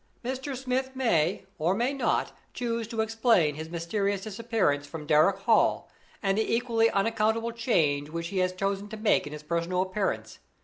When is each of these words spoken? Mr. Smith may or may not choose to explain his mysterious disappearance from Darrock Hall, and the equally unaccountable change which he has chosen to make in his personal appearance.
Mr. 0.25 0.57
Smith 0.57 0.95
may 0.95 1.45
or 1.59 1.75
may 1.75 1.93
not 1.93 2.35
choose 2.55 2.87
to 2.87 3.01
explain 3.01 3.53
his 3.53 3.69
mysterious 3.69 4.21
disappearance 4.21 4.87
from 4.87 5.05
Darrock 5.05 5.43
Hall, 5.43 5.91
and 6.23 6.39
the 6.39 6.53
equally 6.55 6.89
unaccountable 6.89 7.51
change 7.51 8.09
which 8.09 8.29
he 8.29 8.39
has 8.39 8.51
chosen 8.51 8.89
to 8.89 8.97
make 8.97 9.27
in 9.27 9.31
his 9.33 9.43
personal 9.43 9.79
appearance. 9.83 10.39